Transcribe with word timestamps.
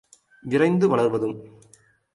விரைந்து 0.45 0.85
வளர்வதும் 0.87 1.35